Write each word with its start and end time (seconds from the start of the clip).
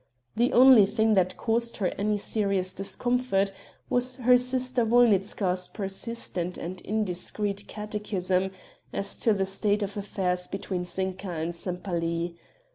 The 0.35 0.51
only 0.51 0.87
thing 0.87 1.13
that 1.13 1.37
caused 1.37 1.77
her 1.77 1.89
any 1.89 2.17
serious 2.17 2.73
discomfort 2.73 3.51
was 3.87 4.15
her 4.17 4.35
sister 4.35 4.83
Wolnitzka's 4.83 5.67
persistent 5.67 6.57
and 6.57 6.81
indiscreet 6.81 7.67
catechism 7.67 8.49
as 8.91 9.15
to 9.17 9.31
the 9.31 9.45
state 9.45 9.83
of 9.83 9.97
affairs 9.97 10.47
between 10.47 10.85
Zinka 10.85 11.29
and 11.29 11.55
Sempaly. 11.55 12.35